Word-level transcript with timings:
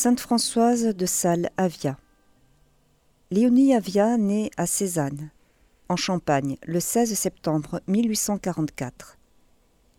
Sainte 0.00 0.20
Françoise 0.20 0.94
de 0.94 1.06
Sales 1.06 1.50
Avia. 1.56 1.98
Léonie 3.32 3.74
Avia 3.74 4.16
naît 4.16 4.52
à 4.56 4.64
Cézanne, 4.64 5.32
en 5.88 5.96
Champagne, 5.96 6.56
le 6.64 6.78
16 6.78 7.14
septembre 7.14 7.80
1844. 7.88 9.18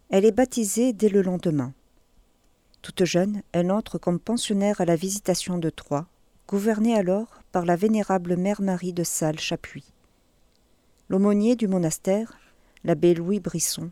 Elle 0.09 0.23
est 0.23 0.31
baptisée 0.31 0.93
dès 0.93 1.09
le 1.09 1.21
lendemain. 1.21 1.73
Toute 2.81 3.03
jeune, 3.03 3.41
elle 3.51 3.73
entre 3.73 3.97
comme 3.97 4.21
pensionnaire 4.21 4.79
à 4.79 4.85
la 4.85 4.95
Visitation 4.95 5.57
de 5.57 5.69
Troyes, 5.69 6.07
gouvernée 6.47 6.95
alors 6.95 7.41
par 7.51 7.65
la 7.65 7.75
vénérable 7.75 8.37
mère 8.37 8.61
Marie 8.61 8.93
de 8.93 9.03
Sales 9.03 9.37
Chapuis. 9.37 9.91
L'aumônier 11.09 11.57
du 11.57 11.67
monastère, 11.67 12.39
l'abbé 12.85 13.13
Louis 13.13 13.41
Brisson, 13.41 13.91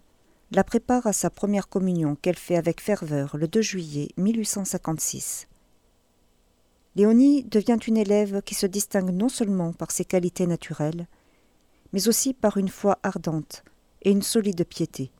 la 0.52 0.64
prépare 0.64 1.06
à 1.06 1.12
sa 1.12 1.30
première 1.30 1.68
communion 1.68 2.16
qu'elle 2.16 2.38
fait 2.38 2.56
avec 2.56 2.80
ferveur 2.80 3.36
le 3.36 3.50
2 3.50 3.62
juillet 3.62 4.08
1856. 4.16 5.50
Léonie 6.98 7.44
devient 7.44 7.78
une 7.86 7.96
élève 7.96 8.42
qui 8.42 8.56
se 8.56 8.66
distingue 8.66 9.12
non 9.12 9.30
seulement 9.30 9.72
par 9.72 9.92
ses 9.92 10.04
qualités 10.04 10.48
naturelles, 10.48 11.06
mais 11.94 12.08
aussi 12.08 12.34
par 12.34 12.58
une 12.58 12.70
foi 12.70 12.98
ardente 13.04 13.64
et 14.02 14.10
une 14.10 14.24
solide 14.24 14.66
piété. 14.66 15.12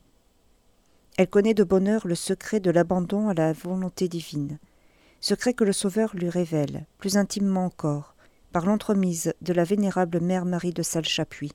Elle 1.16 1.30
connaît 1.30 1.54
de 1.54 1.62
bonne 1.62 1.86
heure 1.86 2.08
le 2.08 2.16
secret 2.16 2.58
de 2.58 2.72
l'abandon 2.72 3.28
à 3.28 3.34
la 3.34 3.52
volonté 3.52 4.08
divine, 4.08 4.58
secret 5.20 5.54
que 5.54 5.62
le 5.62 5.72
Sauveur 5.72 6.16
lui 6.16 6.28
révèle, 6.28 6.84
plus 6.98 7.16
intimement 7.16 7.66
encore, 7.66 8.16
par 8.50 8.66
l'entremise 8.66 9.32
de 9.40 9.52
la 9.52 9.62
vénérable 9.62 10.18
mère 10.18 10.46
Marie 10.46 10.72
de 10.72 10.82
Salchapuis, 10.82 11.52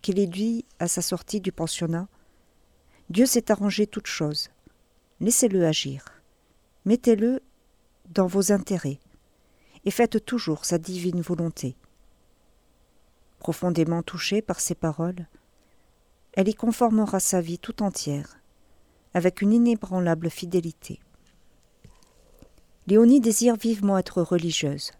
qui 0.00 0.14
lui 0.14 0.26
dit 0.26 0.64
à 0.78 0.88
sa 0.88 1.02
sortie 1.02 1.42
du 1.42 1.52
pensionnat 1.52 2.08
Dieu 3.10 3.26
s'est 3.26 3.52
arrangé 3.52 3.86
toutes 3.86 4.06
choses. 4.06 4.48
Laissez-le 5.20 5.66
agir. 5.66 6.06
Mettez-le 6.86 7.42
dans 8.08 8.26
vos 8.26 8.50
intérêts 8.50 9.00
et 9.84 9.90
faites 9.90 10.24
toujours 10.24 10.64
sa 10.64 10.78
divine 10.78 11.20
volonté. 11.20 11.76
Profondément 13.38 14.02
touchée 14.02 14.42
par 14.42 14.60
ces 14.60 14.74
paroles, 14.74 15.26
elle 16.32 16.48
y 16.48 16.54
conformera 16.54 17.20
sa 17.20 17.40
vie 17.40 17.58
tout 17.58 17.82
entière, 17.82 18.38
avec 19.12 19.42
une 19.42 19.52
inébranlable 19.52 20.30
fidélité. 20.30 21.00
Léonie 22.86 23.20
désire 23.20 23.56
vivement 23.56 23.98
être 23.98 24.20
religieuse. 24.22 24.92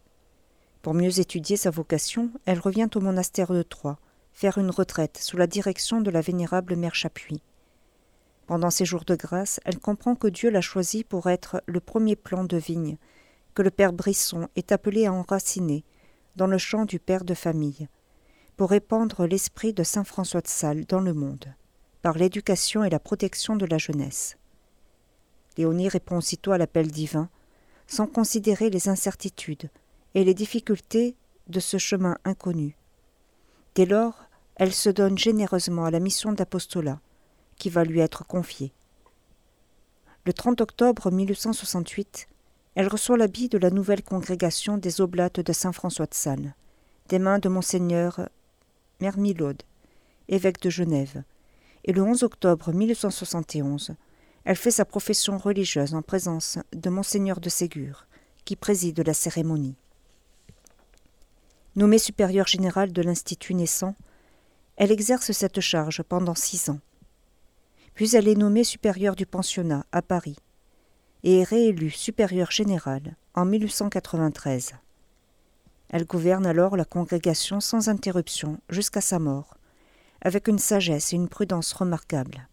Pour 0.82 0.94
mieux 0.94 1.18
étudier 1.18 1.56
sa 1.56 1.70
vocation, 1.70 2.30
elle 2.44 2.60
revient 2.60 2.88
au 2.94 3.00
monastère 3.00 3.52
de 3.52 3.62
Troyes, 3.62 3.98
faire 4.32 4.58
une 4.58 4.70
retraite 4.70 5.18
sous 5.18 5.36
la 5.36 5.46
direction 5.46 6.00
de 6.00 6.10
la 6.10 6.20
vénérable 6.20 6.76
mère 6.76 6.94
Chapuis. 6.94 7.42
Pendant 8.46 8.70
ses 8.70 8.84
jours 8.84 9.04
de 9.04 9.16
grâce, 9.16 9.60
elle 9.64 9.78
comprend 9.78 10.14
que 10.14 10.28
Dieu 10.28 10.50
l'a 10.50 10.60
choisie 10.60 11.04
pour 11.04 11.28
être 11.28 11.62
le 11.66 11.80
premier 11.80 12.16
plan 12.16 12.44
de 12.44 12.56
vigne 12.56 12.98
que 13.54 13.62
le 13.62 13.70
père 13.70 13.92
Brisson 13.92 14.48
est 14.56 14.72
appelé 14.72 15.06
à 15.06 15.12
enraciner 15.12 15.84
dans 16.36 16.46
le 16.46 16.58
champ 16.58 16.84
du 16.84 16.98
père 16.98 17.24
de 17.24 17.34
famille, 17.34 17.88
pour 18.56 18.70
répandre 18.70 19.26
l'esprit 19.26 19.72
de 19.72 19.82
saint 19.82 20.04
François 20.04 20.40
de 20.40 20.48
Sales 20.48 20.84
dans 20.86 21.00
le 21.00 21.14
monde, 21.14 21.54
par 22.02 22.18
l'éducation 22.18 22.84
et 22.84 22.90
la 22.90 22.98
protection 22.98 23.56
de 23.56 23.66
la 23.66 23.78
jeunesse. 23.78 24.36
Léonie 25.56 25.88
répond 25.88 26.16
aussitôt 26.16 26.52
à 26.52 26.58
l'appel 26.58 26.90
divin, 26.90 27.28
sans 27.86 28.06
considérer 28.06 28.70
les 28.70 28.88
incertitudes 28.88 29.70
et 30.14 30.24
les 30.24 30.34
difficultés 30.34 31.16
de 31.48 31.60
ce 31.60 31.78
chemin 31.78 32.16
inconnu. 32.24 32.76
Dès 33.74 33.86
lors, 33.86 34.24
elle 34.56 34.72
se 34.72 34.90
donne 34.90 35.18
généreusement 35.18 35.84
à 35.84 35.90
la 35.90 36.00
mission 36.00 36.32
d'apostolat 36.32 37.00
qui 37.56 37.70
va 37.70 37.84
lui 37.84 38.00
être 38.00 38.26
confiée. 38.26 38.72
Le 40.26 40.32
30 40.32 40.60
octobre 40.60 41.10
1868, 41.10 42.28
elle 42.74 42.88
reçoit 42.88 43.16
l'habit 43.16 43.48
de 43.48 43.58
la 43.58 43.70
nouvelle 43.70 44.02
congrégation 44.02 44.78
des 44.78 45.00
Oblates 45.00 45.40
de 45.40 45.52
Saint-François 45.52 46.06
de 46.06 46.14
Sales, 46.14 46.54
des 47.08 47.18
mains 47.18 47.38
de 47.38 47.48
Monseigneur 47.48 48.28
Mermilaude, 49.00 49.62
évêque 50.28 50.60
de 50.60 50.70
Genève, 50.70 51.22
et 51.84 51.92
le 51.92 52.02
11 52.02 52.24
octobre 52.24 52.72
1871, 52.72 53.94
elle 54.44 54.56
fait 54.56 54.70
sa 54.70 54.84
profession 54.84 55.38
religieuse 55.38 55.94
en 55.94 56.02
présence 56.02 56.58
de 56.72 56.90
Monseigneur 56.90 57.40
de 57.40 57.48
Ségur, 57.48 58.06
qui 58.44 58.56
préside 58.56 59.00
la 59.00 59.14
cérémonie. 59.14 59.76
Nommée 61.76 61.98
supérieure 61.98 62.46
générale 62.46 62.92
de 62.92 63.02
l'Institut 63.02 63.54
naissant, 63.54 63.94
elle 64.76 64.92
exerce 64.92 65.30
cette 65.32 65.60
charge 65.60 66.02
pendant 66.02 66.34
six 66.34 66.68
ans. 66.70 66.80
Puis 67.94 68.16
elle 68.16 68.26
est 68.26 68.34
nommée 68.34 68.64
supérieure 68.64 69.14
du 69.14 69.26
pensionnat 69.26 69.86
à 69.92 70.02
Paris 70.02 70.36
et 71.24 71.38
est 71.38 71.44
réélue 71.44 71.90
supérieure 71.90 72.50
générale 72.50 73.16
en 73.34 73.46
1893. 73.46 74.74
Elle 75.88 76.04
gouverne 76.04 76.46
alors 76.46 76.76
la 76.76 76.84
congrégation 76.84 77.60
sans 77.60 77.88
interruption 77.88 78.60
jusqu'à 78.68 79.00
sa 79.00 79.18
mort, 79.18 79.56
avec 80.20 80.48
une 80.48 80.58
sagesse 80.58 81.12
et 81.12 81.16
une 81.16 81.28
prudence 81.28 81.72
remarquables. 81.72 82.46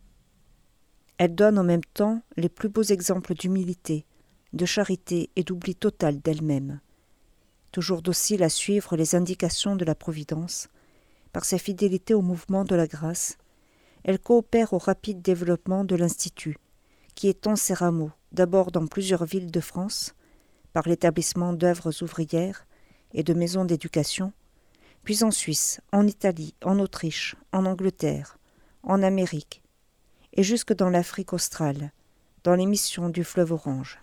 Elle 1.17 1.35
donne 1.35 1.59
en 1.59 1.63
même 1.65 1.83
temps 1.93 2.21
les 2.37 2.49
plus 2.49 2.69
beaux 2.69 2.81
exemples 2.81 3.33
d'humilité, 3.33 4.05
de 4.53 4.65
charité 4.65 5.29
et 5.35 5.43
d'oubli 5.43 5.75
total 5.75 6.21
d'elle-même, 6.21 6.79
toujours 7.73 8.01
docile 8.01 8.41
à 8.41 8.49
suivre 8.49 8.95
les 8.95 9.15
indications 9.15 9.75
de 9.75 9.85
la 9.85 9.95
Providence, 9.95 10.69
par 11.33 11.43
sa 11.43 11.57
fidélité 11.57 12.13
au 12.13 12.21
mouvement 12.21 12.63
de 12.63 12.75
la 12.75 12.87
grâce, 12.87 13.37
elle 14.03 14.19
coopère 14.19 14.73
au 14.73 14.77
rapide 14.77 15.21
développement 15.21 15.83
de 15.83 15.95
l'Institut, 15.95 16.57
qui 17.15 17.27
étend 17.27 17.55
ses 17.55 17.73
rameaux 17.73 18.11
d'abord 18.31 18.71
dans 18.71 18.87
plusieurs 18.87 19.25
villes 19.25 19.51
de 19.51 19.59
France, 19.59 20.13
par 20.73 20.87
l'établissement 20.87 21.53
d'œuvres 21.53 22.01
ouvrières 22.03 22.65
et 23.13 23.23
de 23.23 23.33
maisons 23.33 23.65
d'éducation, 23.65 24.33
puis 25.03 25.23
en 25.23 25.31
Suisse, 25.31 25.81
en 25.91 26.07
Italie, 26.07 26.53
en 26.63 26.79
Autriche, 26.79 27.35
en 27.51 27.65
Angleterre, 27.65 28.37
en 28.83 29.03
Amérique, 29.03 29.61
et 30.33 30.43
jusque 30.43 30.73
dans 30.73 30.89
l'Afrique 30.89 31.33
australe, 31.33 31.91
dans 32.43 32.55
les 32.55 32.65
missions 32.65 33.09
du 33.09 33.23
fleuve 33.23 33.51
Orange. 33.51 33.99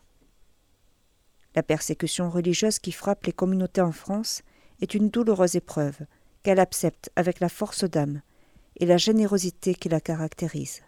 La 1.55 1.63
persécution 1.63 2.31
religieuse 2.31 2.79
qui 2.79 2.93
frappe 2.93 3.25
les 3.25 3.33
communautés 3.33 3.81
en 3.81 3.93
France 3.93 4.43
est 4.81 4.95
une 4.95 5.09
douloureuse 5.09 5.57
épreuve 5.57 6.01
qu'elle 6.43 6.61
accepte 6.61 7.11
avec 7.17 7.41
la 7.41 7.49
force 7.49 7.85
d'âme 7.85 8.21
et 8.77 8.87
la 8.87 8.97
générosité 8.97 9.75
qui 9.75 9.89
la 9.89 10.01
caractérise. 10.01 10.83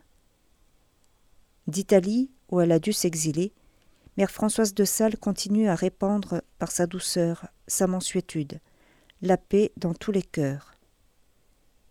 D'Italie 1.67 2.31
où 2.51 2.61
elle 2.61 2.73
a 2.73 2.79
dû 2.79 2.93
s'exiler, 2.93 3.53
Mère 4.17 4.31
Françoise 4.31 4.75
de 4.75 4.85
Sales 4.85 5.17
continue 5.17 5.69
à 5.69 5.75
répandre 5.75 6.43
par 6.59 6.71
sa 6.71 6.87
douceur, 6.87 7.47
sa 7.67 7.87
mansuétude, 7.87 8.61
la 9.23 9.37
paix 9.37 9.73
dans 9.77 9.95
tous 9.95 10.13
les 10.13 10.23
cœurs, 10.23 10.75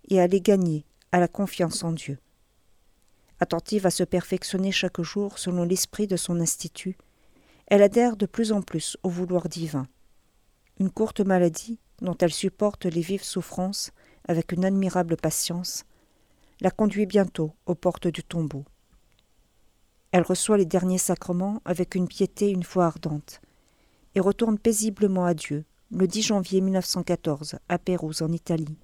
et 0.09 0.19
à 0.19 0.27
les 0.27 0.41
gagner 0.41 0.85
à 1.11 1.19
la 1.19 1.27
confiance 1.27 1.83
en 1.83 1.91
Dieu. 1.91 2.19
Attentive 3.39 3.85
à 3.85 3.91
se 3.91 4.03
perfectionner 4.03 4.71
chaque 4.71 5.01
jour 5.01 5.39
selon 5.39 5.63
l'esprit 5.63 6.07
de 6.07 6.17
son 6.17 6.41
institut, 6.41 6.97
elle 7.67 7.83
adhère 7.83 8.17
de 8.17 8.25
plus 8.25 8.51
en 8.51 8.61
plus 8.61 8.97
au 9.03 9.09
vouloir 9.09 9.47
divin. 9.47 9.87
Une 10.79 10.89
courte 10.89 11.21
maladie, 11.21 11.79
dont 12.01 12.17
elle 12.19 12.33
supporte 12.33 12.85
les 12.85 13.01
vives 13.01 13.23
souffrances 13.23 13.91
avec 14.27 14.51
une 14.51 14.65
admirable 14.65 15.15
patience, 15.17 15.85
la 16.61 16.71
conduit 16.71 17.05
bientôt 17.05 17.53
aux 17.65 17.75
portes 17.75 18.07
du 18.07 18.23
tombeau. 18.23 18.65
Elle 20.11 20.23
reçoit 20.23 20.57
les 20.57 20.65
derniers 20.65 20.97
sacrements 20.97 21.61
avec 21.65 21.95
une 21.95 22.07
piété 22.07 22.49
une 22.49 22.63
fois 22.63 22.85
ardente, 22.85 23.41
et 24.15 24.19
retourne 24.19 24.57
paisiblement 24.57 25.25
à 25.25 25.33
Dieu 25.33 25.65
le 25.91 26.07
10 26.07 26.21
janvier 26.21 26.61
1914 26.61 27.57
à 27.67 27.77
Pérouse 27.77 28.21
en 28.21 28.31
Italie, 28.31 28.77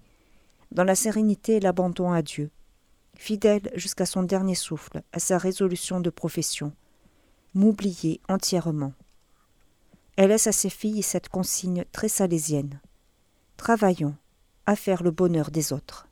dans 0.71 0.83
la 0.83 0.95
sérénité 0.95 1.55
et 1.55 1.59
l'abandon 1.59 2.11
à 2.11 2.21
Dieu, 2.21 2.51
fidèle 3.15 3.71
jusqu'à 3.75 4.05
son 4.05 4.23
dernier 4.23 4.55
souffle 4.55 5.01
à 5.13 5.19
sa 5.19 5.37
résolution 5.37 5.99
de 5.99 6.09
profession, 6.09 6.73
m'oublier 7.53 8.21
entièrement. 8.27 8.93
Elle 10.17 10.29
laisse 10.29 10.47
à 10.47 10.51
ses 10.51 10.69
filles 10.69 11.03
cette 11.03 11.29
consigne 11.29 11.85
très 11.91 12.09
salésienne. 12.09 12.79
Travaillons 13.57 14.15
à 14.65 14.75
faire 14.75 15.03
le 15.03 15.11
bonheur 15.11 15.51
des 15.51 15.73
autres. 15.73 16.07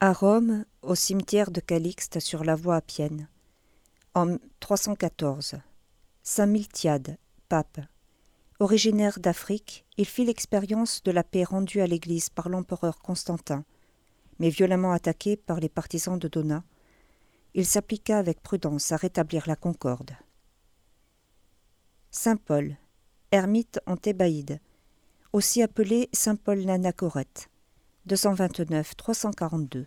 À 0.00 0.12
Rome, 0.12 0.66
au 0.82 0.94
cimetière 0.94 1.50
de 1.50 1.60
Calixte 1.60 2.20
sur 2.20 2.44
la 2.44 2.54
voie 2.54 2.76
appienne. 2.76 3.28
En 4.14 4.36
314, 4.60 5.56
Saint 6.22 6.46
Miltiade, 6.46 7.16
pape. 7.48 7.80
Originaire 8.58 9.18
d'Afrique, 9.18 9.86
il 9.96 10.04
fit 10.04 10.26
l'expérience 10.26 11.02
de 11.02 11.12
la 11.12 11.24
paix 11.24 11.44
rendue 11.44 11.80
à 11.80 11.86
l'Église 11.86 12.28
par 12.28 12.50
l'empereur 12.50 12.98
Constantin, 12.98 13.64
mais 14.38 14.50
violemment 14.50 14.92
attaqué 14.92 15.36
par 15.36 15.60
les 15.60 15.70
partisans 15.70 16.18
de 16.18 16.28
Donat, 16.28 16.64
il 17.54 17.64
s'appliqua 17.64 18.18
avec 18.18 18.42
prudence 18.42 18.92
à 18.92 18.96
rétablir 18.96 19.44
la 19.46 19.56
concorde. 19.56 20.12
Saint 22.10 22.36
Paul, 22.36 22.76
ermite 23.30 23.80
en 23.86 23.96
Thébaïde, 23.96 24.60
aussi 25.32 25.62
appelé 25.62 26.10
Saint 26.12 26.36
Paul 26.36 26.58
l'Anachorète, 26.58 27.48
229 28.06 28.94
342. 28.94 29.86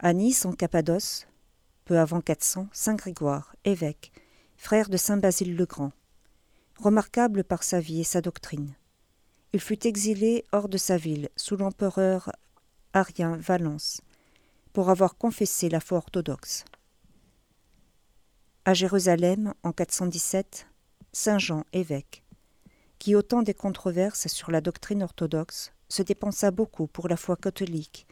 À 0.00 0.12
Nice, 0.12 0.44
en 0.44 0.52
Cappadoce, 0.52 1.28
peu 1.84 2.00
avant 2.00 2.20
400, 2.20 2.66
Saint 2.72 2.96
Grégoire, 2.96 3.54
évêque, 3.64 4.10
frère 4.56 4.88
de 4.88 4.96
Saint 4.96 5.18
Basile 5.18 5.54
le 5.54 5.66
Grand, 5.66 5.92
remarquable 6.76 7.44
par 7.44 7.62
sa 7.62 7.78
vie 7.78 8.00
et 8.00 8.04
sa 8.04 8.20
doctrine. 8.20 8.74
Il 9.52 9.60
fut 9.60 9.86
exilé 9.86 10.44
hors 10.50 10.68
de 10.68 10.78
sa 10.78 10.96
ville 10.96 11.28
sous 11.36 11.56
l'empereur 11.56 12.32
Arien 12.92 13.36
Valence 13.36 14.00
pour 14.72 14.90
avoir 14.90 15.16
confessé 15.16 15.68
la 15.68 15.78
foi 15.78 15.98
orthodoxe. 15.98 16.64
À 18.64 18.74
Jérusalem, 18.74 19.54
en 19.62 19.70
417, 19.70 20.66
Saint 21.12 21.38
Jean, 21.38 21.62
évêque, 21.72 22.24
qui 22.98 23.14
au 23.14 23.22
temps 23.22 23.42
des 23.42 23.54
controverses 23.54 24.26
sur 24.28 24.50
la 24.50 24.60
doctrine 24.60 25.02
orthodoxe 25.02 25.72
se 25.88 26.02
dépensa 26.02 26.50
beaucoup 26.50 26.86
pour 26.86 27.08
la 27.08 27.16
foi 27.16 27.36
catholique 27.36 28.06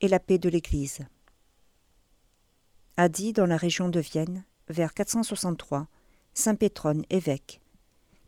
et 0.00 0.08
la 0.08 0.20
paix 0.20 0.38
de 0.38 0.48
l'Église. 0.48 1.00
A 2.96 3.08
dit 3.08 3.32
dans 3.32 3.46
la 3.46 3.56
région 3.56 3.88
de 3.88 4.00
Vienne, 4.00 4.44
vers 4.68 4.94
463, 4.94 5.88
Saint 6.34 6.54
Pétrone, 6.54 7.04
évêque, 7.10 7.60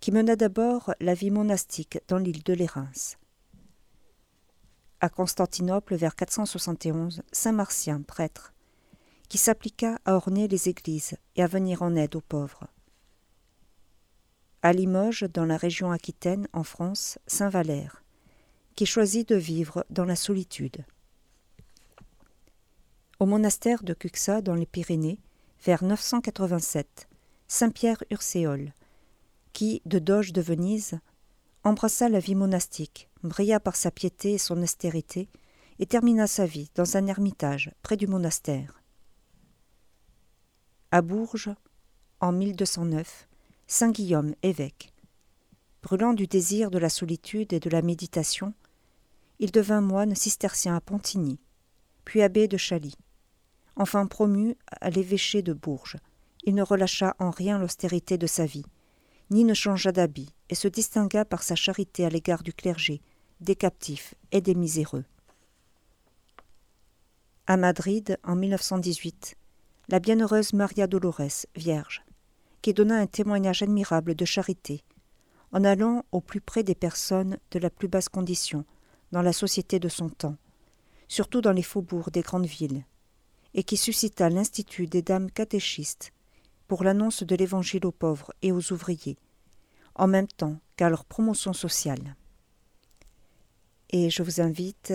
qui 0.01 0.13
mena 0.13 0.37
d'abord 0.37 0.95
la 1.01 1.15
vie 1.15 1.31
monastique 1.31 1.99
dans 2.09 2.19
l'île 2.19 2.43
de 2.43 2.53
Lérins. 2.53 2.91
À 5.01 5.09
Constantinople, 5.09 5.97
vers 5.97 6.17
471, 6.17 7.23
Saint 7.33 7.53
Martien, 7.53 8.03
prêtre, 8.03 8.55
qui 9.29 9.39
s'appliqua 9.39 9.99
à 10.05 10.15
orner 10.15 10.49
les 10.49 10.69
églises 10.69 11.17
et 11.37 11.43
à 11.43 11.47
venir 11.47 11.83
en 11.83 11.95
aide 11.97 12.17
aux 12.17 12.21
pauvres. 12.21 12.69
À 14.65 14.73
Limoges, 14.73 15.27
dans 15.31 15.45
la 15.45 15.59
région 15.59 15.91
aquitaine, 15.91 16.49
en 16.55 16.65
France, 16.65 17.19
Saint 17.27 17.51
Valère, 17.51 18.03
qui 18.77 18.87
choisit 18.87 19.29
de 19.29 19.37
vivre 19.37 19.85
dans 19.91 20.07
la 20.07 20.17
solitude. 20.17 20.87
Au 23.21 23.27
monastère 23.27 23.83
de 23.83 23.93
Cuxa, 23.93 24.41
dans 24.41 24.55
les 24.55 24.65
Pyrénées, 24.65 25.19
vers 25.67 25.85
987, 25.85 27.11
Saint 27.47 27.69
Pierre 27.69 28.03
Urséole, 28.11 28.73
qui, 29.53 29.83
de 29.85 29.99
doge 29.99 30.33
de 30.33 30.41
Venise, 30.41 30.99
embrassa 31.63 32.09
la 32.09 32.19
vie 32.19 32.35
monastique, 32.35 33.11
brilla 33.23 33.61
par 33.61 33.77
sa 33.77 33.91
piété 33.91 34.33
et 34.33 34.39
son 34.39 34.63
austérité, 34.63 35.29
et 35.79 35.85
termina 35.85 36.27
sa 36.27 36.47
vie 36.47 36.71
dans 36.75 36.97
un 36.97 37.07
ermitage 37.07 37.71
près 37.83 37.99
du 37.99 38.07
monastère. 38.07 38.81
À 40.91 41.03
Bourges, 41.03 41.55
en 42.21 42.33
1209, 42.33 43.29
Saint 43.67 43.91
Guillaume, 43.91 44.35
évêque. 44.43 44.93
Brûlant 45.83 46.13
du 46.13 46.27
désir 46.27 46.71
de 46.71 46.79
la 46.79 46.91
solitude 46.91 47.53
et 47.53 47.61
de 47.61 47.71
la 47.71 47.83
méditation, 47.83 48.53
il 49.39 49.51
devint 49.51 49.81
moine 49.81 50.15
cistercien 50.15 50.77
à 50.77 50.81
Pontigny, 50.81 51.41
puis 52.05 52.23
abbé 52.23 52.47
de 52.47 52.59
Chaly. 52.59 52.95
Enfin 53.77 54.07
promu 54.07 54.57
à 54.81 54.91
l'évêché 54.91 55.43
de 55.43 55.53
Bourges, 55.53 55.97
il 56.45 56.55
ne 56.55 56.63
relâcha 56.63 57.17
en 57.19 57.31
rien 57.31 57.59
l'austérité 57.59 58.19
de 58.19 58.27
sa 58.27 58.45
vie, 58.45 58.67
ni 59.31 59.45
ne 59.45 59.55
changea 59.55 59.93
d'habit, 59.93 60.35
et 60.51 60.55
se 60.55 60.69
distingua 60.69 61.25
par 61.25 61.43
sa 61.43 61.55
charité 61.55 62.05
à 62.05 62.11
l'égard 62.11 62.43
du 62.43 62.53
clergé, 62.53 63.01
des 63.41 63.57
captifs 63.57 64.15
et 64.31 64.43
des 64.43 64.55
miséreux. 64.55 65.05
À 67.47 67.57
Madrid, 67.57 68.19
en 68.25 68.37
1918, 68.37 69.37
la 69.89 70.01
bienheureuse 70.01 70.53
Maria 70.53 70.87
Dolores, 70.87 71.47
vierge, 71.57 72.05
qui 72.65 72.73
donna 72.73 72.97
un 72.97 73.07
témoignage 73.07 73.63
admirable 73.63 74.15
de 74.15 74.25
charité, 74.25 74.85
en 75.53 75.65
allant 75.65 76.07
au 76.13 76.23
plus 76.23 76.41
près 76.41 76.63
des 76.63 76.75
personnes 76.75 77.37
de 77.51 77.59
la 77.59 77.69
plus 77.69 77.89
basse 77.89 78.09
condition 78.09 78.65
dans 79.13 79.21
la 79.21 79.35
société 79.35 79.79
de 79.79 79.91
son 79.91 80.09
temps, 80.09 80.39
surtout 81.07 81.43
dans 81.43 81.53
les 81.53 81.63
faubourgs 81.63 82.11
des 82.11 82.23
grandes 82.23 82.47
villes, 82.47 82.87
et 83.53 83.65
qui 83.65 83.77
suscita 83.77 84.31
l'Institut 84.31 84.87
des 84.87 85.03
dames 85.03 85.31
catéchistes 85.31 86.11
pour 86.67 86.85
l'annonce 86.85 87.23
de 87.23 87.37
l'Évangile 87.37 87.85
aux 87.85 87.93
pauvres 87.93 88.33
et 88.41 88.51
aux 88.51 88.73
ouvriers, 88.73 89.19
en 89.95 90.07
même 90.07 90.29
temps 90.29 90.59
qu'à 90.77 90.89
leur 90.89 91.05
promotion 91.05 91.53
sociale. 91.53 92.17
Et 93.91 94.09
je 94.09 94.23
vous 94.23 94.41
invite 94.41 94.95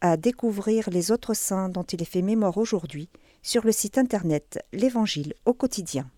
à 0.00 0.16
découvrir 0.16 0.88
les 0.88 1.10
autres 1.10 1.34
saints 1.34 1.68
dont 1.68 1.82
il 1.82 2.00
est 2.00 2.06
fait 2.06 2.22
mémoire 2.22 2.56
aujourd'hui 2.56 3.10
sur 3.42 3.62
le 3.62 3.72
site 3.72 3.98
internet 3.98 4.64
L'Évangile 4.72 5.34
au 5.44 5.52
quotidien. 5.52 6.10